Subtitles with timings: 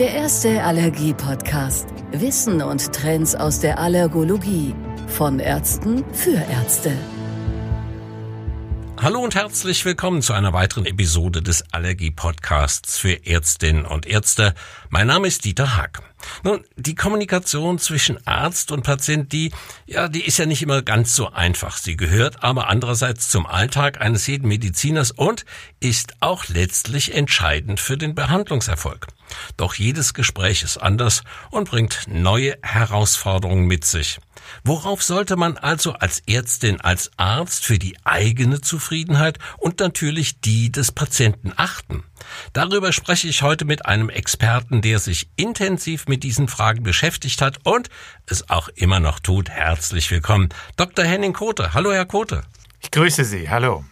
[0.00, 1.86] Der erste Allergie-Podcast.
[2.10, 4.74] Wissen und Trends aus der Allergologie.
[5.06, 6.90] Von Ärzten für Ärzte.
[9.00, 14.54] Hallo und herzlich willkommen zu einer weiteren Episode des Allergie-Podcasts für Ärztinnen und Ärzte.
[14.90, 16.02] Mein Name ist Dieter Hack.
[16.42, 19.52] Nun, die Kommunikation zwischen Arzt und Patient, die,
[19.86, 21.76] ja, die ist ja nicht immer ganz so einfach.
[21.76, 25.44] Sie gehört aber andererseits zum Alltag eines jeden Mediziners und
[25.80, 29.06] ist auch letztlich entscheidend für den Behandlungserfolg.
[29.56, 34.18] Doch jedes Gespräch ist anders und bringt neue Herausforderungen mit sich.
[34.64, 40.70] Worauf sollte man also als Ärztin, als Arzt für die eigene Zufriedenheit und natürlich die
[40.70, 42.04] des Patienten achten?
[42.52, 47.58] Darüber spreche ich heute mit einem Experten, der sich intensiv mit diesen Fragen beschäftigt hat
[47.64, 47.88] und
[48.26, 49.50] es auch immer noch tut.
[49.50, 51.04] Herzlich willkommen, Dr.
[51.04, 51.74] Henning Kote.
[51.74, 52.42] Hallo, Herr Kote.
[52.84, 53.48] Ich grüße Sie.
[53.48, 53.82] Hallo.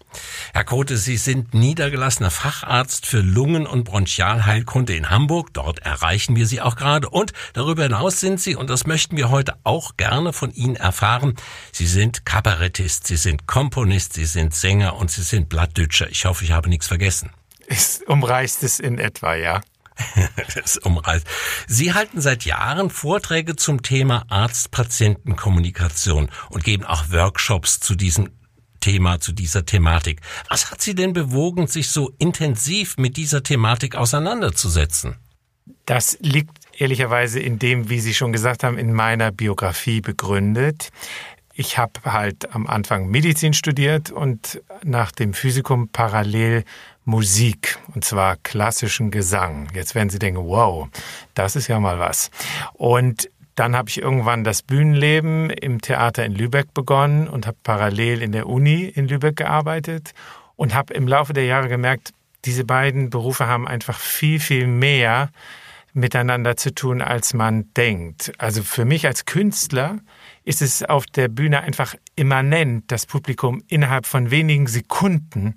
[0.53, 5.55] Herr Kote, Sie sind niedergelassener Facharzt für Lungen- und Bronchialheilkunde in Hamburg.
[5.55, 7.09] Dort erreichen wir Sie auch gerade.
[7.09, 11.37] Und darüber hinaus sind Sie, und das möchten wir heute auch gerne von Ihnen erfahren,
[11.73, 16.11] Sie sind Kabarettist, Sie sind Komponist, Sie sind Sänger und Sie sind Blattdütscher.
[16.11, 17.31] Ich hoffe, ich habe nichts vergessen.
[17.73, 19.63] Es umreißt es in etwa, ja.
[20.55, 21.27] das umreißt.
[21.67, 28.29] Sie halten seit Jahren Vorträge zum Thema Arzt-Patienten-Kommunikation und geben auch Workshops zu diesem
[28.81, 30.21] Thema, zu dieser Thematik.
[30.51, 35.17] Was hat Sie denn bewogen, sich so intensiv mit dieser Thematik auseinanderzusetzen?
[35.87, 40.91] Das liegt ehrlicherweise in dem, wie Sie schon gesagt haben, in meiner Biografie begründet.
[41.55, 46.65] Ich habe halt am Anfang Medizin studiert und nach dem Physikum parallel
[47.05, 49.69] Musik, und zwar klassischen Gesang.
[49.75, 50.89] Jetzt werden Sie denken, wow,
[51.35, 52.31] das ist ja mal was.
[52.75, 58.23] Und dann habe ich irgendwann das Bühnenleben im Theater in Lübeck begonnen und habe parallel
[58.23, 60.15] in der Uni in Lübeck gearbeitet
[60.57, 62.13] und habe im Laufe der Jahre gemerkt,
[62.45, 65.31] diese beiden Berufe haben einfach viel, viel mehr
[65.93, 68.33] miteinander zu tun, als man denkt.
[68.39, 69.99] Also für mich als Künstler
[70.45, 75.57] ist es auf der Bühne einfach immanent, das Publikum innerhalb von wenigen Sekunden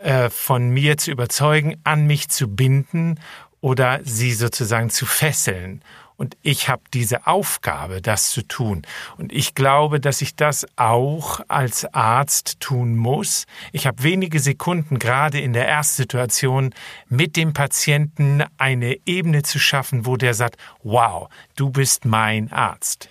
[0.00, 3.18] äh, von mir zu überzeugen, an mich zu binden
[3.60, 5.82] oder sie sozusagen zu fesseln.
[6.16, 8.82] Und ich habe diese Aufgabe, das zu tun.
[9.16, 13.46] Und ich glaube, dass ich das auch als Arzt tun muss.
[13.72, 16.72] Ich habe wenige Sekunden, gerade in der Erstsituation,
[17.08, 23.08] mit dem Patienten eine Ebene zu schaffen, wo der sagt, wow, du bist mein Arzt.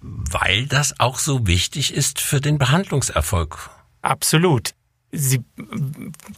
[0.00, 3.70] Weil das auch so wichtig ist für den Behandlungserfolg.
[4.02, 4.74] Absolut.
[5.14, 5.44] Sie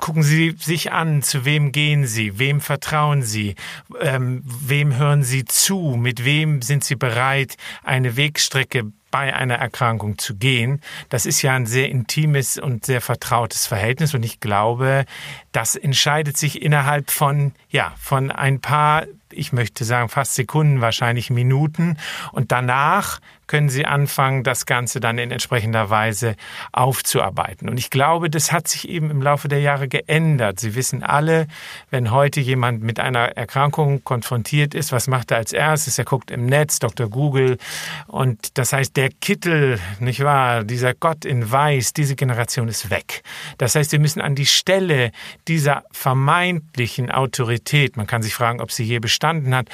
[0.00, 3.54] gucken Sie sich an, zu wem gehen Sie, wem vertrauen Sie,
[4.00, 10.18] ähm, wem hören Sie zu, mit wem sind Sie bereit, eine Wegstrecke bei einer Erkrankung
[10.18, 10.80] zu gehen.
[11.08, 15.04] Das ist ja ein sehr intimes und sehr vertrautes Verhältnis und ich glaube,
[15.52, 21.30] das entscheidet sich innerhalb von, ja, von ein paar ich möchte sagen, fast Sekunden, wahrscheinlich
[21.30, 21.96] Minuten.
[22.32, 26.36] Und danach können Sie anfangen, das Ganze dann in entsprechender Weise
[26.72, 27.68] aufzuarbeiten.
[27.68, 30.60] Und ich glaube, das hat sich eben im Laufe der Jahre geändert.
[30.60, 31.46] Sie wissen alle,
[31.90, 35.98] wenn heute jemand mit einer Erkrankung konfrontiert ist, was macht er als erstes?
[35.98, 37.08] Er guckt im Netz, Dr.
[37.08, 37.58] Google.
[38.06, 43.22] Und das heißt, der Kittel, nicht wahr, dieser Gott in Weiß, diese Generation ist weg.
[43.58, 45.10] Das heißt, wir müssen an die Stelle
[45.48, 49.68] dieser vermeintlichen Autorität, man kann sich fragen, ob sie je bestanden hat,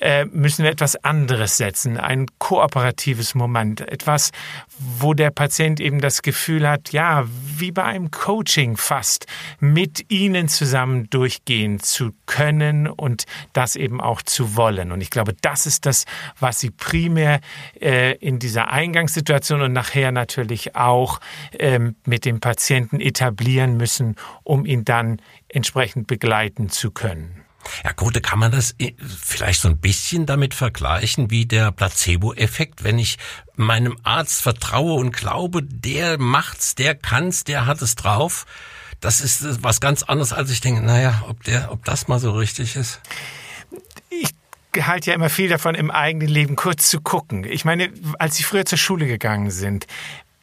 [0.00, 4.32] äh, müssen wir etwas anderes setzen, ein kooperatives Moment, etwas,
[4.78, 7.24] wo der Patient eben das Gefühl hat, ja,
[7.56, 9.26] wie bei einem Coaching fast,
[9.60, 14.90] mit ihnen zusammen durchgehen zu können und das eben auch zu wollen.
[14.90, 16.04] Und ich glaube, das ist das,
[16.40, 17.40] was sie primär
[17.80, 21.20] äh, in dieser Eingangssituation und nachher natürlich auch
[21.52, 27.45] ähm, mit dem Patienten etablieren müssen, um ihn dann entsprechend begleiten zu können.
[27.84, 32.84] Ja gut, kann man das äh, vielleicht so ein bisschen damit vergleichen wie der Placebo-Effekt,
[32.84, 33.18] wenn ich
[33.56, 38.46] meinem Arzt vertraue und glaube, der macht's, der kann's, der hat es drauf.
[39.00, 42.18] Das ist äh, was ganz anderes, als ich denke, naja, ob der, ob das mal
[42.18, 43.00] so richtig ist.
[44.10, 44.30] Ich
[44.80, 47.44] halte ja immer viel davon, im eigenen Leben kurz zu gucken.
[47.44, 49.86] Ich meine, als Sie früher zur Schule gegangen sind,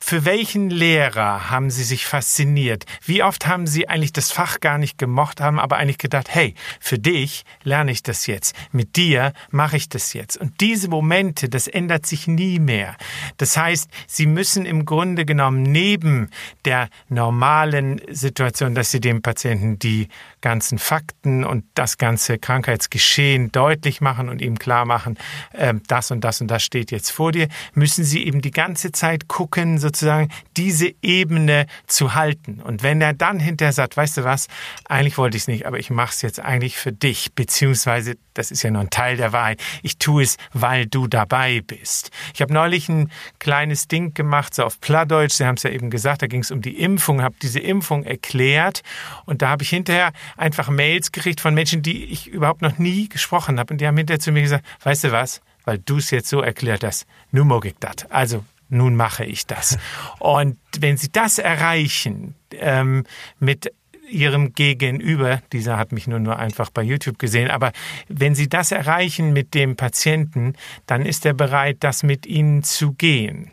[0.06, 2.86] für welchen Lehrer haben Sie sich fasziniert?
[3.06, 6.56] Wie oft haben Sie eigentlich das Fach gar nicht gemocht, haben aber eigentlich gedacht, hey,
[6.82, 10.36] für dich lerne ich das jetzt, mit dir mache ich das jetzt.
[10.36, 12.98] Und diese Momente, das ändert sich nie mehr.
[13.38, 16.32] Das heißt, Sie müssen im Grunde genommen neben
[16.66, 20.10] der normalen Situation, dass Sie dem Patienten die
[20.44, 25.18] ganzen Fakten und das ganze Krankheitsgeschehen deutlich machen und ihm klar machen,
[25.54, 28.92] äh, das und das und das steht jetzt vor dir, müssen Sie eben die ganze
[28.92, 32.62] Zeit gucken, sozusagen diese Ebene zu halten.
[32.62, 34.48] Und wenn er dann hinterher sagt, weißt du was,
[34.86, 38.52] eigentlich wollte ich es nicht, aber ich mache es jetzt eigentlich für dich, beziehungsweise das
[38.52, 39.62] ist ja nur ein Teil der Wahrheit.
[39.82, 42.12] Ich tue es, weil du dabei bist.
[42.34, 45.34] Ich habe neulich ein kleines Ding gemacht, so auf Plattdeutsch.
[45.34, 48.04] Sie haben es ja eben gesagt, da ging es um die Impfung, habe diese Impfung
[48.04, 48.82] erklärt
[49.26, 53.10] und da habe ich hinterher einfach Mails gekriegt von Menschen, die ich überhaupt noch nie
[53.10, 56.12] gesprochen habe und die haben hinterher zu mir gesagt, weißt du was, weil du es
[56.12, 58.10] jetzt so erklärt hast, nun mag ich das.
[58.10, 59.78] Also nun mache ich das.
[60.20, 63.04] Und wenn Sie das erreichen ähm,
[63.40, 63.72] mit
[64.10, 67.72] ihrem Gegenüber, dieser hat mich nur, nur einfach bei YouTube gesehen, aber
[68.10, 70.54] wenn Sie das erreichen mit dem Patienten,
[70.86, 73.52] dann ist er bereit, das mit Ihnen zu gehen.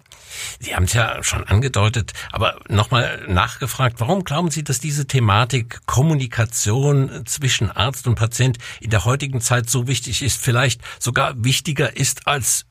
[0.59, 5.81] Sie haben es ja schon angedeutet, aber nochmal nachgefragt, warum glauben Sie, dass diese Thematik
[5.87, 11.97] Kommunikation zwischen Arzt und Patient in der heutigen Zeit so wichtig ist, vielleicht sogar wichtiger
[11.97, 12.67] ist als,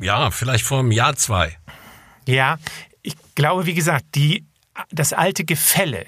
[0.00, 1.58] ja, vielleicht vor einem Jahr, zwei?
[2.26, 2.58] Ja,
[3.02, 4.46] ich glaube, wie gesagt, die
[4.90, 6.06] das alte Gefälle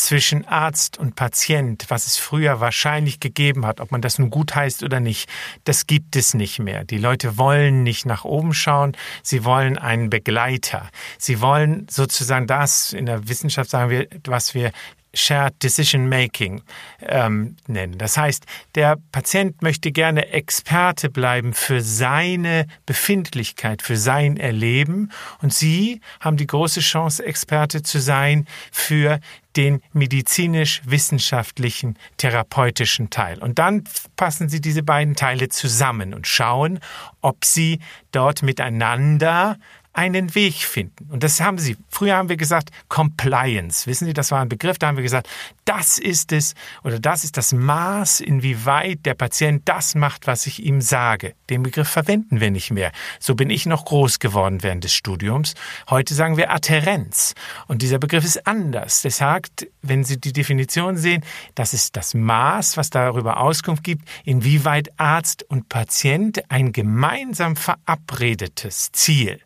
[0.00, 4.54] zwischen Arzt und Patient, was es früher wahrscheinlich gegeben hat, ob man das nun gut
[4.54, 5.28] heißt oder nicht,
[5.64, 6.84] das gibt es nicht mehr.
[6.84, 10.88] Die Leute wollen nicht nach oben schauen, sie wollen einen Begleiter.
[11.18, 14.72] Sie wollen sozusagen das, in der Wissenschaft sagen wir, was wir
[15.14, 16.62] Shared Decision Making
[17.02, 17.98] ähm, nennen.
[17.98, 25.10] Das heißt, der Patient möchte gerne Experte bleiben für seine Befindlichkeit, für sein Erleben
[25.42, 29.20] und Sie haben die große Chance, Experte zu sein für
[29.56, 33.38] den medizinisch-wissenschaftlichen, therapeutischen Teil.
[33.38, 33.84] Und dann
[34.16, 36.78] passen Sie diese beiden Teile zusammen und schauen,
[37.20, 37.80] ob Sie
[38.12, 39.58] dort miteinander
[39.92, 41.08] einen Weg finden.
[41.10, 41.76] Und das haben sie.
[41.88, 43.86] Früher haben wir gesagt Compliance.
[43.88, 45.28] Wissen Sie, das war ein Begriff, da haben wir gesagt,
[45.64, 46.54] das ist es
[46.84, 51.34] oder das ist das Maß, inwieweit der Patient das macht, was ich ihm sage.
[51.48, 52.92] Den Begriff verwenden wir nicht mehr.
[53.18, 55.54] So bin ich noch groß geworden während des Studiums.
[55.88, 57.34] Heute sagen wir Adherenz.
[57.66, 59.02] Und dieser Begriff ist anders.
[59.02, 61.24] Das sagt, wenn Sie die Definition sehen,
[61.56, 68.92] das ist das Maß, was darüber Auskunft gibt, inwieweit Arzt und Patient ein gemeinsam verabredetes
[68.92, 69.40] Ziel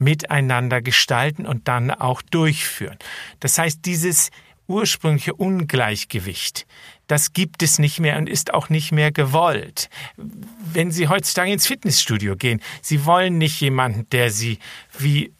[0.00, 2.98] miteinander gestalten und dann auch durchführen.
[3.38, 4.30] Das heißt, dieses
[4.66, 6.66] ursprüngliche Ungleichgewicht,
[7.06, 9.88] das gibt es nicht mehr und ist auch nicht mehr gewollt.
[10.16, 14.58] Wenn Sie heutzutage ins Fitnessstudio gehen, Sie wollen nicht jemanden, der Sie
[14.98, 15.32] wie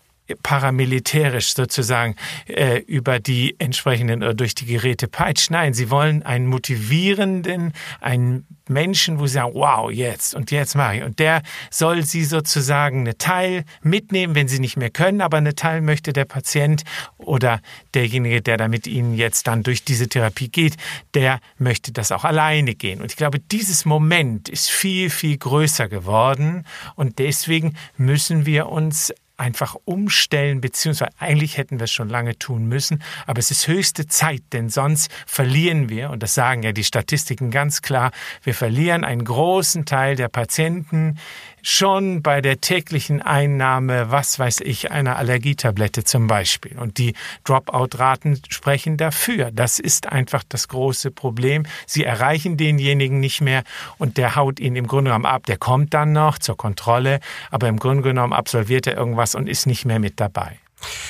[0.43, 2.17] paramilitärisch sozusagen
[2.47, 5.51] äh, über die entsprechenden oder durch die Geräte peitscht.
[5.51, 10.97] Nein, sie wollen einen motivierenden, einen Menschen, wo sie sagen, wow, jetzt und jetzt mache
[10.97, 11.03] ich.
[11.03, 15.55] Und der soll sie sozusagen eine Teil mitnehmen, wenn sie nicht mehr können, aber eine
[15.55, 16.85] Teil möchte der Patient
[17.19, 17.61] oder
[17.95, 20.77] derjenige, der da mit ihnen jetzt dann durch diese Therapie geht,
[21.15, 23.03] der möchte das auch alleine gehen.
[23.03, 29.13] Und ich glaube, dieses Moment ist viel, viel größer geworden und deswegen müssen wir uns
[29.41, 34.07] einfach umstellen, beziehungsweise eigentlich hätten wir es schon lange tun müssen, aber es ist höchste
[34.07, 39.03] Zeit, denn sonst verlieren wir, und das sagen ja die Statistiken ganz klar, wir verlieren
[39.03, 41.19] einen großen Teil der Patienten
[41.63, 46.79] schon bei der täglichen Einnahme, was weiß ich, einer Allergietablette zum Beispiel.
[46.79, 47.15] Und die
[47.45, 49.51] Dropout-Raten sprechen dafür.
[49.53, 51.65] Das ist einfach das große Problem.
[51.87, 53.65] Sie erreichen denjenigen nicht mehr
[53.99, 55.47] und der haut ihn im Grunde genommen ab.
[55.47, 57.21] Der kommt dann noch zur Kontrolle,
[57.51, 60.59] aber im Grunde genommen absolviert er irgendwas und ist nicht mehr mit dabei.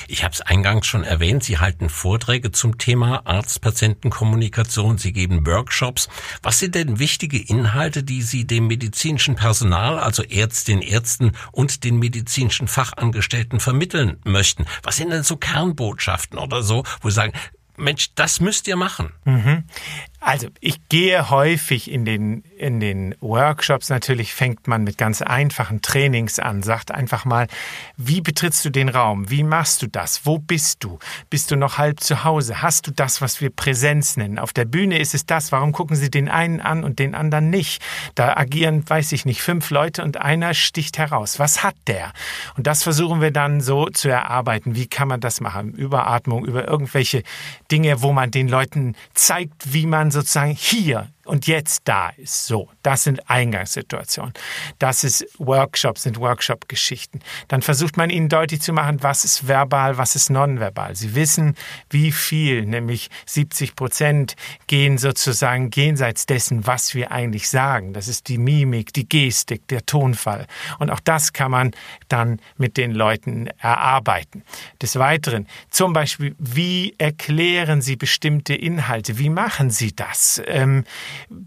[0.07, 6.09] Ich habe es eingangs schon erwähnt, Sie halten Vorträge zum Thema Arzt-Patienten-Kommunikation, Sie geben Workshops.
[6.41, 11.97] Was sind denn wichtige Inhalte, die Sie dem medizinischen Personal, also Ärztinnen, Ärzten und den
[11.99, 14.65] medizinischen Fachangestellten vermitteln möchten?
[14.83, 17.33] Was sind denn so Kernbotschaften oder so, wo Sie sagen,
[17.77, 19.11] Mensch, das müsst ihr machen?
[19.25, 19.63] Mhm.
[20.23, 25.81] Also ich gehe häufig in den, in den Workshops, natürlich fängt man mit ganz einfachen
[25.81, 27.47] Trainings an, sagt einfach mal,
[27.97, 29.31] wie betrittst du den Raum?
[29.31, 30.23] Wie machst du das?
[30.23, 30.99] Wo bist du?
[31.31, 32.61] Bist du noch halb zu Hause?
[32.61, 34.37] Hast du das, was wir Präsenz nennen?
[34.37, 35.51] Auf der Bühne ist es das.
[35.51, 37.81] Warum gucken sie den einen an und den anderen nicht?
[38.13, 41.39] Da agieren, weiß ich nicht, fünf Leute und einer sticht heraus.
[41.39, 42.13] Was hat der?
[42.57, 44.75] Und das versuchen wir dann so zu erarbeiten.
[44.75, 45.73] Wie kann man das machen?
[45.73, 47.23] Überatmung, über irgendwelche
[47.71, 52.45] Dinge, wo man den Leuten zeigt, wie man sozusagen hier und jetzt da ist.
[52.45, 54.33] So, das sind Eingangssituationen.
[54.79, 57.21] Das ist Workshops, sind Workshop-Geschichten.
[57.47, 60.93] Dann versucht man ihnen deutlich zu machen, was ist verbal, was ist nonverbal.
[60.93, 61.55] Sie wissen,
[61.89, 64.35] wie viel, nämlich 70 Prozent
[64.67, 67.93] gehen sozusagen jenseits dessen, was wir eigentlich sagen.
[67.93, 70.47] Das ist die Mimik, die Gestik, der Tonfall.
[70.79, 71.71] Und auch das kann man
[72.09, 74.43] dann mit den Leuten erarbeiten.
[74.81, 79.17] Des Weiteren, zum Beispiel, wie erklären Sie bestimmte Inhalte?
[79.17, 80.41] Wie machen Sie das?
[80.45, 80.83] Ähm,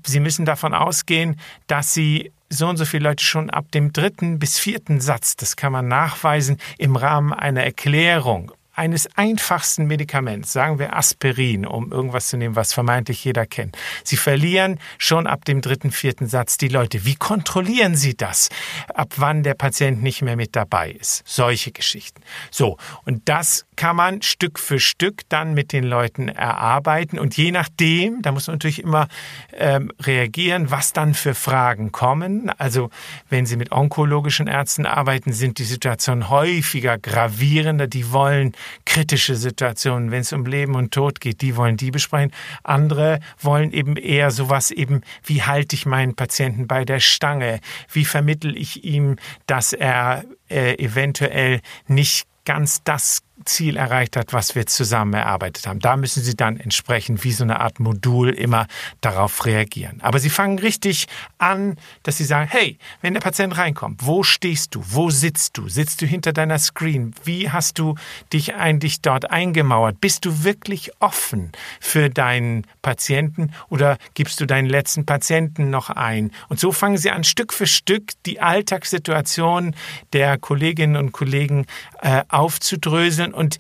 [0.07, 4.39] Sie müssen davon ausgehen, dass Sie so und so viele Leute schon ab dem dritten
[4.39, 10.79] bis vierten Satz, das kann man nachweisen im Rahmen einer Erklärung eines einfachsten Medikaments, sagen
[10.79, 13.77] wir Aspirin, um irgendwas zu nehmen, was vermeintlich jeder kennt.
[14.03, 17.05] Sie verlieren schon ab dem dritten, vierten Satz die Leute.
[17.05, 18.49] Wie kontrollieren Sie das?
[18.93, 21.23] Ab wann der Patient nicht mehr mit dabei ist?
[21.25, 22.21] Solche Geschichten.
[22.51, 22.77] So.
[23.05, 27.19] Und das kann man Stück für Stück dann mit den Leuten erarbeiten.
[27.19, 29.09] Und je nachdem, da muss man natürlich immer
[29.53, 32.51] ähm, reagieren, was dann für Fragen kommen.
[32.59, 32.91] Also
[33.29, 37.87] wenn Sie mit onkologischen Ärzten arbeiten, sind die Situationen häufiger gravierender.
[37.87, 38.53] Die wollen
[38.85, 42.33] kritische Situationen, wenn es um Leben und Tod geht, die wollen die besprechen.
[42.63, 47.61] Andere wollen eben eher sowas eben, wie halte ich meinen Patienten bei der Stange?
[47.91, 49.17] Wie vermittel ich ihm,
[49.47, 55.81] dass er äh, eventuell nicht ganz das Ziel erreicht hat, was wir zusammen erarbeitet haben.
[55.81, 58.67] Da müssen Sie dann entsprechend wie so eine Art Modul immer
[59.01, 60.01] darauf reagieren.
[60.03, 61.07] Aber Sie fangen richtig
[61.39, 64.83] an, dass Sie sagen, hey, wenn der Patient reinkommt, wo stehst du?
[64.87, 65.69] Wo sitzt du?
[65.69, 67.15] Sitzt du hinter deiner Screen?
[67.25, 67.97] Wie hast du
[68.33, 70.01] dich eigentlich dort eingemauert?
[70.01, 71.51] Bist du wirklich offen
[71.81, 76.31] für deinen Patienten oder gibst du deinen letzten Patienten noch ein?
[76.49, 79.75] Und so fangen Sie an, Stück für Stück die Alltagssituation
[80.13, 81.67] der Kolleginnen und Kollegen
[82.01, 83.59] äh, aufzudröseln und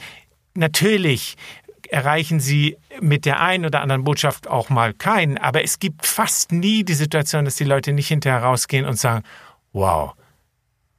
[0.54, 1.37] natürlich
[1.88, 6.52] erreichen sie mit der einen oder anderen Botschaft auch mal keinen, aber es gibt fast
[6.52, 9.23] nie die Situation, dass die Leute nicht hinterher rausgehen und sagen,
[9.73, 10.14] wow,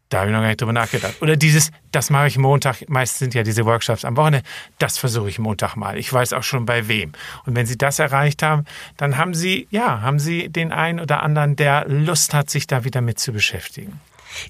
[0.09, 1.21] da habe ich noch gar nicht drüber nachgedacht.
[1.21, 5.29] Oder dieses, das mache ich Montag, meist sind ja diese Workshops am Wochenende, das versuche
[5.29, 5.97] ich Montag mal.
[5.97, 7.13] Ich weiß auch schon bei wem.
[7.45, 8.65] Und wenn Sie das erreicht haben,
[8.97, 12.83] dann haben Sie, ja, haben Sie den einen oder anderen, der Lust hat, sich da
[12.83, 13.99] wieder mit zu beschäftigen.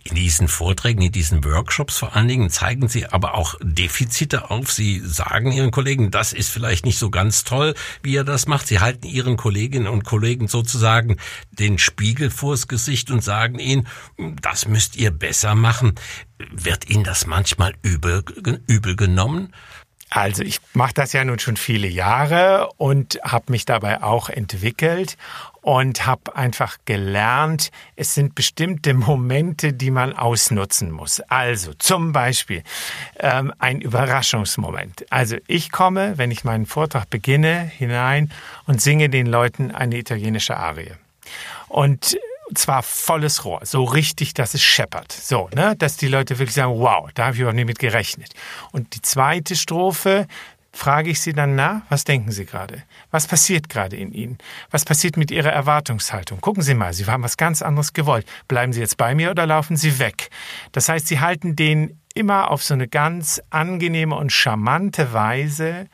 [0.04, 4.72] In diesen Vorträgen, in diesen Workshops vor allen Dingen zeigen Sie aber auch Defizite auf.
[4.72, 8.68] Sie sagen Ihren Kollegen, das ist vielleicht nicht so ganz toll, wie er das macht.
[8.68, 11.18] Sie halten Ihren Kolleginnen und Kollegen sozusagen
[11.52, 13.88] den Spiegel vors Gesicht und sagen ihnen,
[14.42, 15.96] das müsst ihr besser machen.
[16.38, 18.24] Wird Ihnen das manchmal übel,
[18.68, 19.54] übel genommen?
[20.10, 25.18] Also ich mache das ja nun schon viele Jahre und habe mich dabei auch entwickelt
[25.66, 31.22] und habe einfach gelernt, es sind bestimmte Momente, die man ausnutzen muss.
[31.22, 32.62] Also zum Beispiel
[33.18, 35.08] ähm, ein Überraschungsmoment.
[35.10, 38.32] Also ich komme, wenn ich meinen Vortrag beginne, hinein
[38.68, 40.92] und singe den Leuten eine italienische Arie.
[41.68, 42.16] Und
[42.54, 45.12] zwar volles Rohr, so richtig, dass es scheppert.
[45.12, 48.36] So, ne, dass die Leute wirklich sagen, wow, da habe ich auch nicht mit gerechnet.
[48.72, 50.28] Und die zweite Strophe
[50.76, 52.84] frage ich Sie dann nach, was denken Sie gerade?
[53.12, 54.38] Was passiert gerade in Ihnen?
[54.72, 56.42] Was passiert mit Ihrer Erwartungshaltung?
[56.42, 58.28] Gucken Sie mal, Sie haben was ganz anderes gewollt.
[58.48, 60.30] Bleiben Sie jetzt bei mir oder laufen Sie weg?
[60.72, 65.88] Das heißt, Sie halten den immer auf so eine ganz angenehme und charmante Weise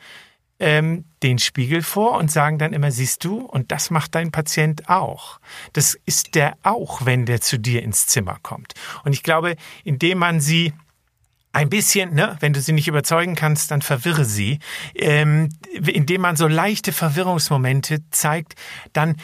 [0.62, 4.88] ähm, den Spiegel vor und sagen dann immer, siehst du, und das macht dein Patient
[4.88, 5.40] auch.
[5.72, 8.74] Das ist der auch, wenn der zu dir ins Zimmer kommt.
[9.04, 10.72] Und ich glaube, indem man sie
[11.52, 14.58] ein bisschen, ne, wenn du sie nicht überzeugen kannst, dann verwirre sie.
[14.94, 18.54] Ähm, indem man so leichte Verwirrungsmomente zeigt,
[18.92, 19.16] dann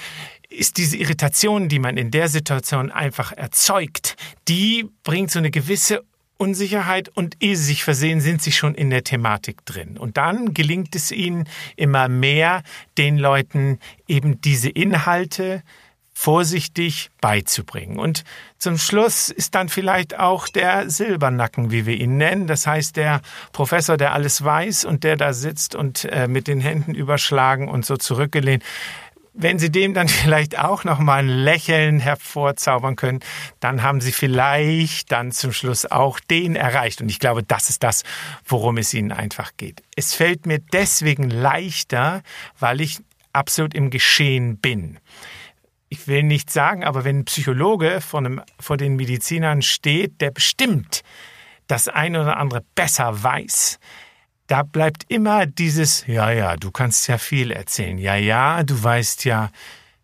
[0.50, 4.16] ist diese Irritation, die man in der Situation einfach erzeugt,
[4.48, 6.04] die bringt so eine gewisse
[6.38, 9.98] Unsicherheit und ehe sie sich versehen, sind sie schon in der Thematik drin.
[9.98, 12.62] Und dann gelingt es ihnen immer mehr,
[12.96, 15.62] den Leuten eben diese Inhalte
[16.20, 18.00] vorsichtig beizubringen.
[18.00, 18.24] Und
[18.58, 22.48] zum Schluss ist dann vielleicht auch der Silbernacken, wie wir ihn nennen.
[22.48, 23.20] Das heißt, der
[23.52, 27.86] Professor, der alles weiß und der da sitzt und äh, mit den Händen überschlagen und
[27.86, 28.64] so zurückgelehnt.
[29.32, 33.20] Wenn Sie dem dann vielleicht auch noch mal ein Lächeln hervorzaubern können,
[33.60, 37.00] dann haben Sie vielleicht dann zum Schluss auch den erreicht.
[37.00, 38.02] Und ich glaube, das ist das,
[38.44, 39.84] worum es Ihnen einfach geht.
[39.94, 42.24] Es fällt mir deswegen leichter,
[42.58, 42.98] weil ich
[43.32, 44.98] absolut im Geschehen bin
[45.88, 50.30] ich will nicht sagen, aber wenn ein Psychologe vor, einem, vor den Medizinern steht, der
[50.30, 51.02] bestimmt
[51.66, 53.78] das eine oder andere besser weiß,
[54.46, 57.98] da bleibt immer dieses, ja, ja, du kannst ja viel erzählen.
[57.98, 59.50] Ja, ja, du weißt ja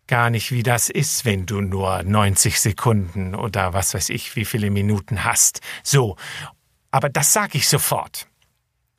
[0.07, 4.45] gar nicht, wie das ist, wenn du nur 90 Sekunden oder was weiß ich, wie
[4.45, 5.61] viele Minuten hast.
[5.83, 6.15] So.
[6.91, 8.27] Aber das sage ich sofort.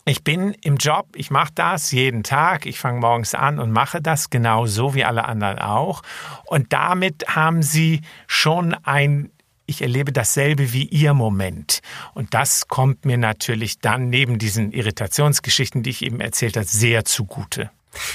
[0.08, 4.00] Ich bin im Job, ich mache das jeden Tag, ich fange morgens an und mache
[4.00, 6.02] das genauso wie alle anderen auch.
[6.44, 9.32] Und damit haben sie schon ein
[9.68, 11.80] ich erlebe dasselbe wie ihr Moment.
[12.14, 17.04] Und das kommt mir natürlich dann neben diesen Irritationsgeschichten, die ich eben erzählt habe, sehr
[17.04, 17.72] zugute.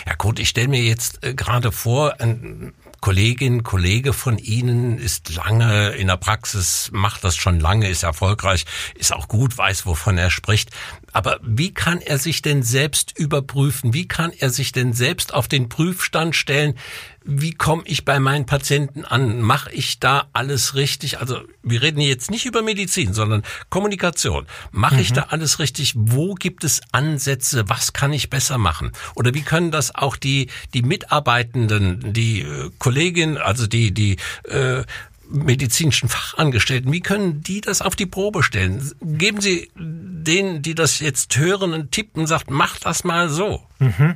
[0.08, 5.34] Ja gut, ich stelle mir jetzt äh, gerade vor, ein Kollegin, Kollege von Ihnen ist
[5.34, 10.20] lange in der Praxis, macht das schon lange, ist erfolgreich, ist auch gut, weiß, wovon
[10.20, 10.70] er spricht.
[11.12, 13.96] Aber wie kann er sich denn selbst überprüfen?
[13.96, 16.78] Wie kann er sich denn selbst auf den Prüfstand stellen?
[17.24, 19.42] Wie komme ich bei meinen Patienten an?
[19.42, 21.20] Mache ich da alles richtig?
[21.20, 24.48] Also wir reden jetzt nicht über Medizin, sondern Kommunikation.
[24.72, 25.02] Mache mhm.
[25.02, 25.94] ich da alles richtig?
[25.96, 27.70] Wo gibt es Ansätze?
[27.70, 28.92] Was kann ich besser machen?
[29.16, 34.84] Oder wie können das auch die die Mitarbeitenden, die äh, Kolleginnen, also die die äh,
[35.30, 38.92] medizinischen Fachangestellten, wie können die das auf die Probe stellen?
[39.02, 43.64] Geben Sie denen, die das jetzt hören, einen Tipp und sagt, mach das mal so.
[43.80, 44.16] Mhm.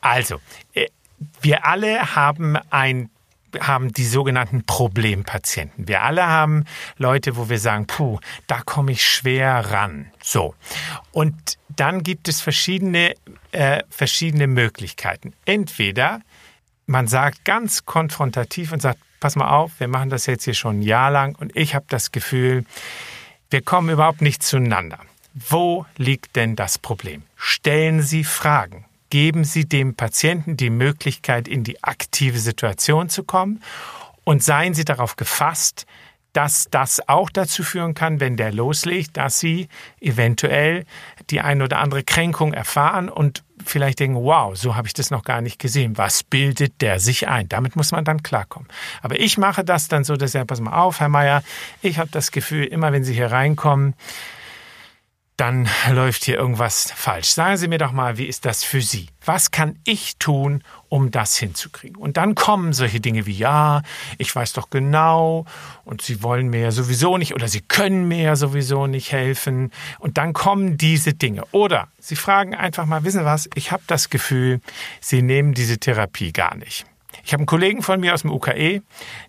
[0.00, 0.40] Also,
[0.72, 0.86] äh,
[1.40, 3.10] wir alle haben ein
[3.60, 5.88] haben die sogenannten Problempatienten.
[5.88, 6.64] Wir alle haben
[6.98, 10.10] Leute, wo wir sagen, puh, da komme ich schwer ran.
[10.22, 10.54] So.
[11.12, 13.14] Und dann gibt es verschiedene,
[13.52, 15.32] äh, verschiedene Möglichkeiten.
[15.44, 16.20] Entweder
[16.86, 20.80] man sagt ganz konfrontativ und sagt, pass mal auf, wir machen das jetzt hier schon
[20.80, 22.64] ein Jahr lang und ich habe das Gefühl,
[23.50, 24.98] wir kommen überhaupt nicht zueinander.
[25.34, 27.22] Wo liegt denn das Problem?
[27.36, 33.62] Stellen Sie Fragen geben Sie dem Patienten die Möglichkeit, in die aktive Situation zu kommen
[34.24, 35.86] und seien Sie darauf gefasst,
[36.34, 39.68] dass das auch dazu führen kann, wenn der loslegt, dass Sie
[40.02, 40.84] eventuell
[41.30, 45.24] die ein oder andere Kränkung erfahren und vielleicht denken, wow, so habe ich das noch
[45.24, 45.96] gar nicht gesehen.
[45.96, 47.48] Was bildet der sich ein?
[47.48, 48.68] Damit muss man dann klarkommen.
[49.00, 51.42] Aber ich mache das dann so, dass er, pass mal auf, Herr Meier,
[51.80, 53.94] ich habe das Gefühl, immer wenn Sie hier reinkommen,
[55.36, 57.28] dann läuft hier irgendwas falsch.
[57.28, 59.08] Sagen Sie mir doch mal, wie ist das für Sie?
[59.24, 61.96] Was kann ich tun, um das hinzukriegen?
[61.96, 63.82] Und dann kommen solche Dinge wie, ja,
[64.16, 65.44] ich weiß doch genau
[65.84, 69.72] und Sie wollen mir ja sowieso nicht oder Sie können mir ja sowieso nicht helfen.
[69.98, 71.44] Und dann kommen diese Dinge.
[71.52, 74.60] Oder Sie fragen einfach mal, wissen Sie was, ich habe das Gefühl,
[75.00, 76.86] Sie nehmen diese Therapie gar nicht.
[77.24, 78.82] Ich habe einen Kollegen von mir aus dem UKE,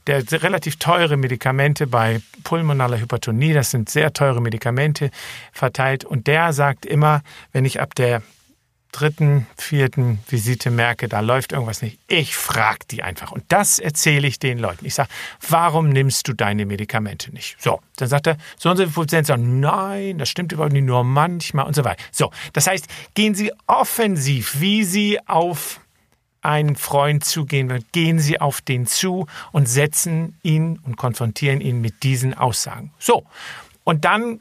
[0.07, 5.11] der relativ teure Medikamente bei pulmonaler Hypertonie, das sind sehr teure Medikamente,
[5.51, 6.05] verteilt.
[6.05, 8.21] Und der sagt immer, wenn ich ab der
[8.91, 13.31] dritten, vierten Visite merke, da läuft irgendwas nicht, ich frage die einfach.
[13.31, 14.85] Und das erzähle ich den Leuten.
[14.85, 15.09] Ich sage,
[15.47, 17.61] warum nimmst du deine Medikamente nicht?
[17.61, 20.85] So, dann sagt er, so und so viel Prozent sagen, nein, das stimmt überhaupt nicht,
[20.85, 22.03] nur manchmal und so weiter.
[22.11, 25.79] So, das heißt, gehen Sie offensiv, wie Sie auf
[26.47, 31.81] einen Freund zugehen wird, gehen Sie auf den zu und setzen ihn und konfrontieren ihn
[31.81, 32.93] mit diesen Aussagen.
[32.97, 33.25] So.
[33.83, 34.39] Und dann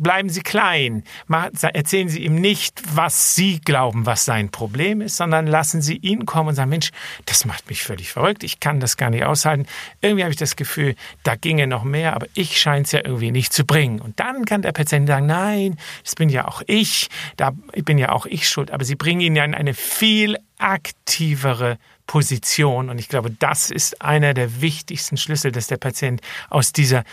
[0.00, 1.02] bleiben Sie klein.
[1.28, 6.24] Erzählen Sie ihm nicht, was Sie glauben, was sein Problem ist, sondern lassen Sie ihn
[6.24, 6.90] kommen und sagen, Mensch,
[7.24, 8.44] das macht mich völlig verrückt.
[8.44, 9.66] Ich kann das gar nicht aushalten.
[10.00, 13.32] Irgendwie habe ich das Gefühl, da ginge noch mehr, aber ich scheine es ja irgendwie
[13.32, 14.00] nicht zu bringen.
[14.00, 17.08] Und dann kann der Patient sagen, nein, das bin ja auch ich.
[17.36, 17.50] Da
[17.84, 18.70] bin ja auch ich schuld.
[18.70, 22.90] Aber Sie bringen ihn ja in eine viel aktivere Position.
[22.90, 27.04] Und ich glaube, das ist einer der wichtigsten Schlüssel, dass der Patient aus dieser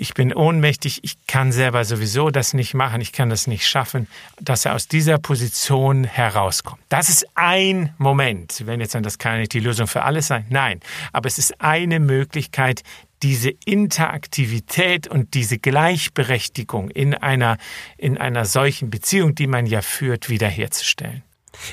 [0.00, 4.08] ich bin ohnmächtig, ich kann selber sowieso das nicht machen, ich kann das nicht schaffen,
[4.40, 6.80] dass er aus dieser Position herauskommt.
[6.88, 8.66] Das ist ein Moment.
[8.66, 10.46] Werden jetzt sagen, das kann nicht die Lösung für alles sein.
[10.48, 10.80] Nein,
[11.12, 12.82] aber es ist eine Möglichkeit,
[13.22, 17.58] diese Interaktivität und diese Gleichberechtigung in einer,
[17.98, 21.22] in einer solchen Beziehung, die man ja führt, wiederherzustellen.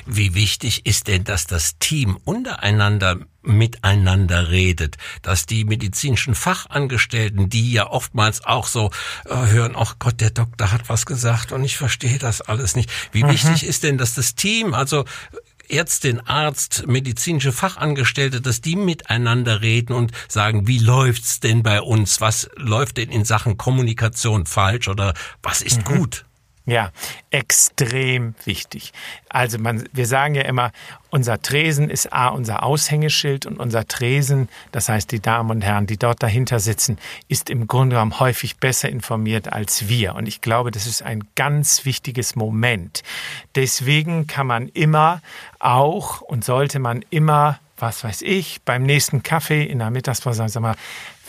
[0.06, 7.72] Wie wichtig ist denn, dass das Team untereinander miteinander redet, dass die medizinischen Fachangestellten, die
[7.72, 8.90] ja oftmals auch so
[9.24, 12.90] äh, hören, ach Gott, der Doktor hat was gesagt und ich verstehe das alles nicht.
[13.12, 13.30] Wie mhm.
[13.30, 15.04] wichtig ist denn, dass das Team, also
[15.68, 22.20] Ärztin, Arzt, medizinische Fachangestellte, dass die miteinander reden und sagen, wie läuft's denn bei uns?
[22.20, 25.96] Was läuft denn in Sachen Kommunikation falsch oder was ist mhm.
[25.96, 26.24] gut?
[26.68, 26.90] Ja,
[27.30, 28.92] extrem wichtig.
[29.30, 30.70] Also man, wir sagen ja immer,
[31.08, 35.86] unser Tresen ist A, unser Aushängeschild und unser Tresen, das heißt die Damen und Herren,
[35.86, 40.14] die dort dahinter sitzen, ist im Grunde genommen häufig besser informiert als wir.
[40.14, 43.02] Und ich glaube, das ist ein ganz wichtiges Moment.
[43.54, 45.22] Deswegen kann man immer
[45.60, 50.48] auch und sollte man immer was weiß ich, beim nächsten Kaffee in der Mittagspause sagen,
[50.48, 50.74] sag mal,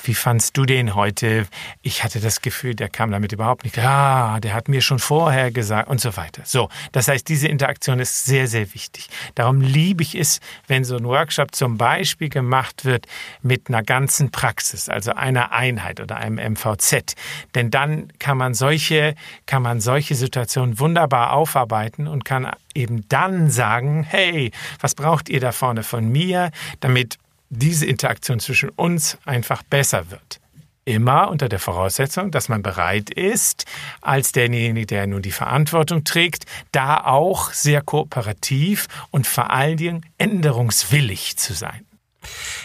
[0.03, 1.47] wie fandst du den heute?
[1.81, 3.77] Ich hatte das Gefühl, der kam damit überhaupt nicht.
[3.79, 6.43] Ah, der hat mir schon vorher gesagt und so weiter.
[6.45, 9.09] So, das heißt, diese Interaktion ist sehr, sehr wichtig.
[9.35, 13.07] Darum liebe ich es, wenn so ein Workshop zum Beispiel gemacht wird
[13.41, 17.15] mit einer ganzen Praxis, also einer Einheit oder einem MVZ.
[17.55, 23.49] Denn dann kann man solche, kann man solche Situationen wunderbar aufarbeiten und kann eben dann
[23.49, 27.17] sagen, hey, was braucht ihr da vorne von mir, damit
[27.49, 30.39] diese Interaktion zwischen uns einfach besser wird.
[30.85, 33.65] Immer unter der Voraussetzung, dass man bereit ist,
[34.01, 40.05] als derjenige, der nun die Verantwortung trägt, da auch sehr kooperativ und vor allen Dingen
[40.17, 41.85] änderungswillig zu sein.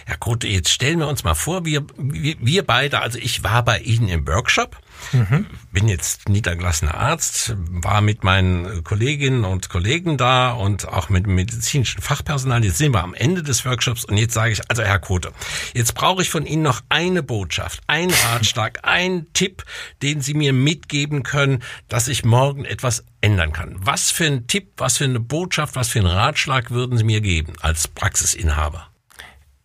[0.09, 3.63] Ja gut, jetzt stellen wir uns mal vor, wir, wir, wir beide, also ich war
[3.63, 4.79] bei Ihnen im Workshop,
[5.13, 5.47] mhm.
[5.73, 12.03] bin jetzt niedergelassener Arzt, war mit meinen Kolleginnen und Kollegen da und auch mit medizinischem
[12.03, 12.65] Fachpersonal.
[12.65, 15.33] Jetzt sind wir am Ende des Workshops und jetzt sage ich, also Herr Kote,
[15.75, 19.65] jetzt brauche ich von Ihnen noch eine Botschaft, einen Ratschlag, einen Tipp,
[20.03, 23.77] den Sie mir mitgeben können, dass ich morgen etwas ändern kann.
[23.79, 27.21] Was für ein Tipp, was für eine Botschaft, was für einen Ratschlag würden Sie mir
[27.21, 28.89] geben als Praxisinhaber?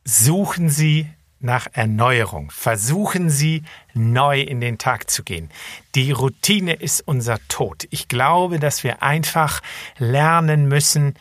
[0.06, 1.08] Suchen Sie
[1.40, 2.52] nach Erneuerung.
[2.52, 5.50] Versuchen Sie neu in den Tag zu gehen.
[5.96, 7.88] Die Routine ist unser Tod.
[7.90, 9.62] Ich glaube, dass wir einfach
[9.98, 11.16] lernen müssen,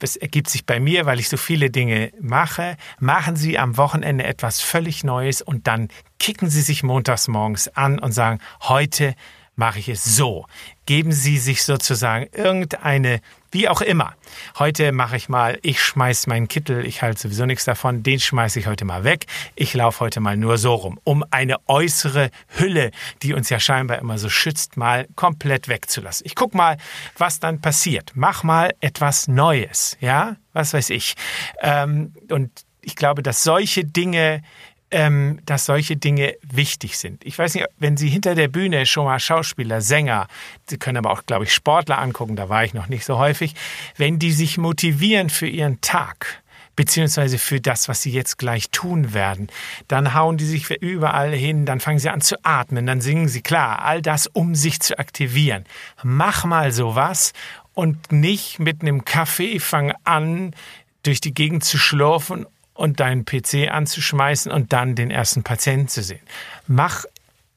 [0.00, 2.76] das ergibt sich bei mir, weil ich so viele Dinge mache.
[2.98, 7.98] Machen Sie am Wochenende etwas völlig Neues und dann kicken Sie sich montags morgens an
[7.98, 9.14] und sagen, heute
[9.56, 10.46] mache ich es so.
[10.86, 14.14] Geben Sie sich sozusagen irgendeine, wie auch immer.
[14.58, 18.58] Heute mache ich mal, ich schmeiß meinen Kittel, ich halte sowieso nichts davon, den schmeiße
[18.60, 19.26] ich heute mal weg.
[19.54, 22.90] Ich laufe heute mal nur so rum, um eine äußere Hülle,
[23.22, 26.26] die uns ja scheinbar immer so schützt, mal komplett wegzulassen.
[26.26, 26.76] Ich guck mal,
[27.16, 28.12] was dann passiert.
[28.14, 31.14] Mach mal etwas Neues, ja, was weiß ich.
[31.60, 32.50] Ähm, und
[32.82, 34.42] ich glaube, dass solche Dinge
[34.90, 37.24] ähm, dass solche Dinge wichtig sind.
[37.24, 40.26] Ich weiß nicht, wenn Sie hinter der Bühne schon mal Schauspieler, Sänger,
[40.68, 43.54] Sie können aber auch, glaube ich, Sportler angucken, da war ich noch nicht so häufig,
[43.96, 46.42] wenn die sich motivieren für ihren Tag,
[46.76, 49.48] beziehungsweise für das, was sie jetzt gleich tun werden.
[49.86, 53.42] Dann hauen die sich überall hin, dann fangen sie an zu atmen, dann singen sie
[53.42, 55.64] klar, all das, um sich zu aktivieren.
[56.02, 57.32] Mach mal sowas
[57.74, 60.54] und nicht mit einem Kaffee fang an,
[61.02, 62.46] durch die Gegend zu schlurfen
[62.80, 66.20] und deinen PC anzuschmeißen und dann den ersten Patienten zu sehen.
[66.66, 67.04] Mach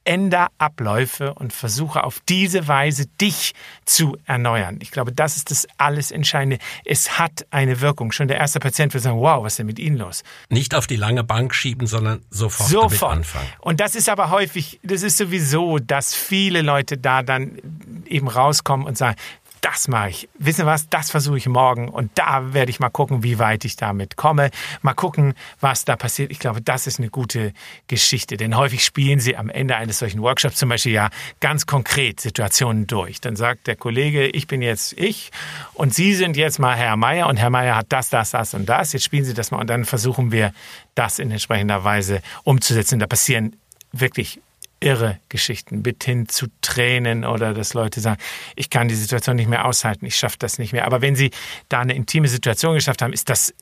[0.06, 3.54] änder Abläufe und versuche auf diese Weise dich
[3.86, 4.80] zu erneuern.
[4.82, 6.58] Ich glaube, das ist das alles Entscheidende.
[6.84, 8.12] Es hat eine Wirkung.
[8.12, 10.24] Schon der erste Patient wird sagen, wow, was ist denn mit Ihnen los?
[10.50, 13.02] Nicht auf die lange Bank schieben, sondern sofort, sofort.
[13.02, 13.48] damit anfangen.
[13.60, 17.58] Und das ist aber häufig, das ist sowieso, dass viele Leute da dann
[18.06, 19.16] eben rauskommen und sagen,
[19.64, 20.30] das mache ich.
[20.38, 20.90] Wissen was?
[20.90, 24.52] Das versuche ich morgen und da werde ich mal gucken, wie weit ich damit komme.
[24.82, 26.32] Mal gucken, was da passiert.
[26.32, 27.54] Ich glaube, das ist eine gute
[27.88, 32.20] Geschichte, denn häufig spielen Sie am Ende eines solchen Workshops zum Beispiel ja ganz konkret
[32.20, 33.22] Situationen durch.
[33.22, 35.32] Dann sagt der Kollege, ich bin jetzt ich
[35.74, 38.68] und Sie sind jetzt mal Herr Meier und Herr Meier hat das, das, das und
[38.68, 38.92] das.
[38.92, 40.54] Jetzt spielen Sie das mal und dann versuchen wir,
[40.96, 43.00] das in entsprechender Weise umzusetzen.
[43.00, 43.56] Da passieren
[43.94, 44.40] wirklich
[44.84, 48.22] irre Geschichten, bis hin zu Tränen oder dass Leute sagen,
[48.56, 50.86] ich kann die Situation nicht mehr aushalten, ich schaffe das nicht mehr.
[50.86, 51.32] Aber wenn sie
[51.70, 53.54] da eine intime Situation geschafft haben, ist das,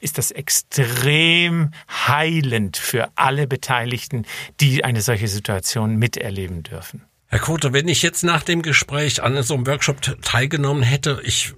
[0.00, 1.70] ist das extrem
[2.08, 4.26] heilend für alle Beteiligten,
[4.60, 7.04] die eine solche Situation miterleben dürfen.
[7.32, 11.54] Herr Kote, wenn ich jetzt nach dem Gespräch an so einem Workshop teilgenommen hätte, ich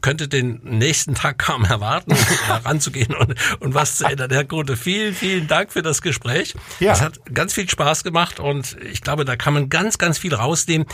[0.00, 2.14] könnte den nächsten Tag kaum erwarten,
[2.46, 4.30] heranzugehen und, und was zu ändern.
[4.30, 6.54] Herr Kote, vielen, vielen Dank für das Gespräch.
[6.80, 6.92] Ja.
[6.92, 10.34] Es hat ganz viel Spaß gemacht und ich glaube, da kann man ganz, ganz viel
[10.34, 10.86] rausnehmen.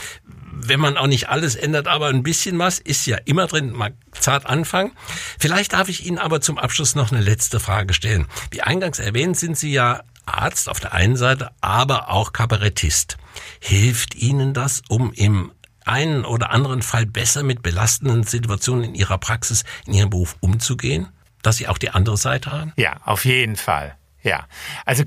[0.60, 3.94] Wenn man auch nicht alles ändert, aber ein bisschen was ist ja immer drin, mal
[4.12, 4.90] zart anfangen.
[5.38, 8.26] Vielleicht darf ich Ihnen aber zum Abschluss noch eine letzte Frage stellen.
[8.50, 13.16] Wie eingangs erwähnt, sind Sie ja Arzt auf der einen Seite, aber auch Kabarettist.
[13.60, 15.52] Hilft Ihnen das, um im
[15.88, 21.08] einen oder anderen Fall besser mit belastenden Situationen in Ihrer Praxis, in Ihrem Beruf umzugehen?
[21.42, 22.72] Dass Sie auch die andere Seite haben?
[22.76, 23.96] Ja, auf jeden Fall.
[24.22, 24.46] Ja.
[24.84, 25.04] Also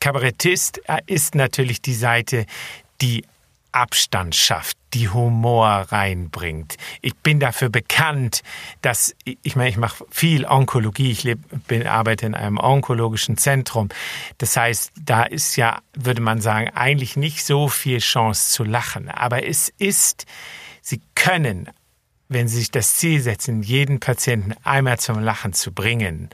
[0.00, 2.46] Kabarettist äh, ist natürlich die Seite,
[3.00, 3.24] die
[3.74, 6.76] Abstand schafft, die Humor reinbringt.
[7.02, 8.42] Ich bin dafür bekannt,
[8.82, 13.88] dass ich meine, ich mache viel Onkologie, ich lebe, bin, arbeite in einem onkologischen Zentrum.
[14.38, 19.08] Das heißt, da ist ja, würde man sagen, eigentlich nicht so viel Chance zu lachen.
[19.08, 20.26] Aber es ist,
[20.80, 21.68] Sie können
[22.28, 26.30] wenn Sie sich das Ziel setzen, jeden Patienten einmal zum Lachen zu bringen,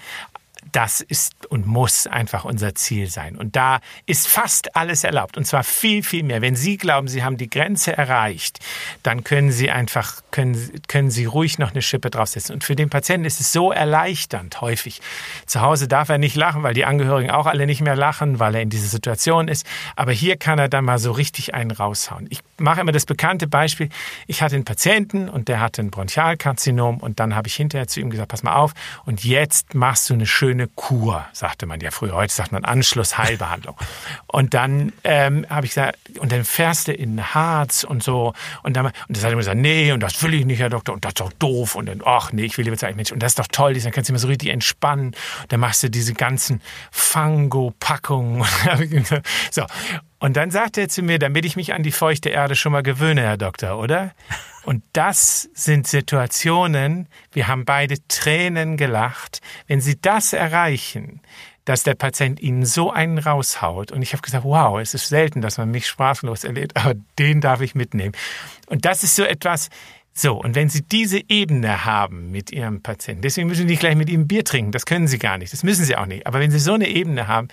[0.73, 3.37] das ist und muss einfach unser Ziel sein.
[3.37, 5.37] Und da ist fast alles erlaubt.
[5.37, 6.43] Und zwar viel, viel mehr.
[6.43, 8.59] Wenn Sie glauben, Sie haben die Grenze erreicht,
[9.03, 12.55] dann können Sie einfach, können, können Sie ruhig noch eine Schippe draufsetzen.
[12.55, 15.01] Und für den Patienten ist es so erleichternd häufig.
[15.47, 18.55] Zu Hause darf er nicht lachen, weil die Angehörigen auch alle nicht mehr lachen, weil
[18.55, 19.67] er in dieser Situation ist.
[19.97, 22.27] Aber hier kann er dann mal so richtig einen raushauen.
[22.31, 23.89] Ich mache immer das bekannte Beispiel.
[24.27, 28.01] Ich hatte einen Patienten und der hatte ein Bronchialkarzinom und dann habe ich hinterher zu
[28.01, 28.73] ihm gesagt, pass mal auf
[29.05, 32.15] und jetzt machst du eine schöne eine Kur, sagte man ja früher.
[32.15, 33.77] Heute sagt man Anschlussheilbehandlung.
[34.27, 38.35] und dann ähm, habe ich gesagt, und dann fährst du in Harz und so.
[38.63, 40.71] Und, dann, und das hat er mir gesagt, nee, und das will ich nicht, Herr
[40.71, 41.75] Doktor, und das ist doch doof.
[41.75, 43.93] Und dann, ach nee, ich will lieber sagen, Mensch, und das ist doch toll, dann
[43.93, 45.07] kannst du immer so richtig entspannen.
[45.07, 45.17] Und
[45.49, 48.45] dann machst du diese ganzen Fango-Packungen.
[49.51, 49.65] so.
[50.19, 52.83] Und dann sagte er zu mir, damit ich mich an die feuchte Erde schon mal
[52.83, 54.13] gewöhne, Herr Doktor, oder?
[54.65, 59.41] Und das sind Situationen, wir haben beide Tränen gelacht.
[59.67, 61.21] Wenn Sie das erreichen,
[61.65, 63.93] dass der Patient Ihnen so einen raushaut.
[63.93, 67.41] Und ich habe gesagt, wow, es ist selten, dass man mich sprachlos erlebt, aber den
[67.41, 68.13] darf ich mitnehmen.
[68.67, 69.69] Und das ist so etwas,
[70.13, 73.95] so, und wenn Sie diese Ebene haben mit Ihrem Patienten, deswegen müssen Sie nicht gleich
[73.95, 76.27] mit ihm Bier trinken, das können Sie gar nicht, das müssen Sie auch nicht.
[76.27, 77.49] Aber wenn Sie so eine Ebene haben,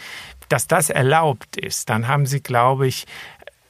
[0.50, 3.06] dass das erlaubt ist, dann haben Sie, glaube ich,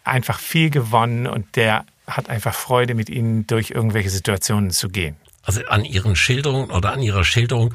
[0.03, 5.17] einfach viel gewonnen und der hat einfach Freude, mit Ihnen durch irgendwelche Situationen zu gehen.
[5.43, 7.73] Also an Ihren Schilderungen oder an Ihrer Schilderung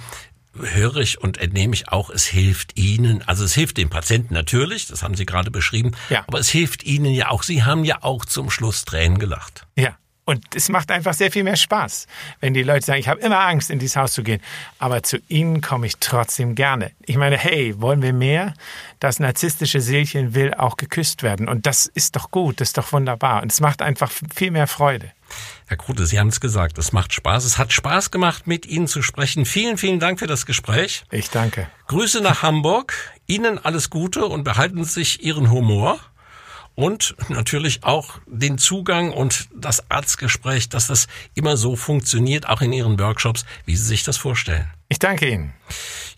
[0.54, 4.86] höre ich und entnehme ich auch, es hilft Ihnen, also es hilft dem Patienten natürlich,
[4.86, 6.24] das haben Sie gerade beschrieben, ja.
[6.26, 9.66] aber es hilft Ihnen ja auch, Sie haben ja auch zum Schluss Tränen gelacht.
[9.76, 12.06] Ja, und es macht einfach sehr viel mehr Spaß,
[12.40, 14.40] wenn die Leute sagen, ich habe immer Angst, in dieses Haus zu gehen,
[14.78, 16.92] aber zu ihnen komme ich trotzdem gerne.
[17.06, 18.54] Ich meine, hey, wollen wir mehr?
[19.00, 21.48] Das narzisstische Seelchen will auch geküsst werden.
[21.48, 23.42] Und das ist doch gut, das ist doch wunderbar.
[23.42, 25.10] Und es macht einfach viel mehr Freude.
[25.66, 27.44] Herr Krute, Sie haben es gesagt, es macht Spaß.
[27.44, 29.44] Es hat Spaß gemacht, mit Ihnen zu sprechen.
[29.44, 31.04] Vielen, vielen Dank für das Gespräch.
[31.10, 31.68] Ich danke.
[31.88, 32.94] Grüße nach Hamburg.
[33.26, 35.98] Ihnen alles Gute und behalten Sie sich Ihren Humor
[36.74, 42.72] und natürlich auch den Zugang und das Arztgespräch, dass das immer so funktioniert, auch in
[42.72, 44.70] Ihren Workshops, wie Sie sich das vorstellen.
[44.88, 45.54] Ich danke Ihnen.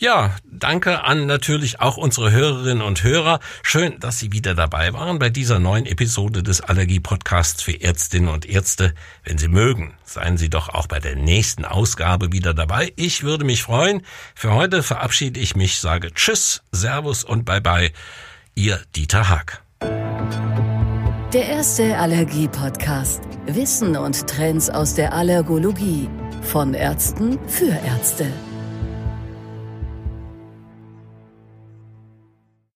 [0.00, 3.38] Ja, danke an natürlich auch unsere Hörerinnen und Hörer.
[3.62, 8.46] Schön, dass Sie wieder dabei waren bei dieser neuen Episode des Allergie-Podcasts für Ärztinnen und
[8.46, 8.94] Ärzte.
[9.22, 12.92] Wenn Sie mögen, seien Sie doch auch bei der nächsten Ausgabe wieder dabei.
[12.96, 14.02] Ich würde mich freuen.
[14.34, 17.92] Für heute verabschiede ich mich, sage Tschüss, Servus und Bye bye.
[18.56, 19.63] Ihr Dieter Haag.
[21.32, 23.20] Der erste Allergie-Podcast.
[23.46, 26.08] Wissen und Trends aus der Allergologie.
[26.42, 28.26] Von Ärzten für Ärzte.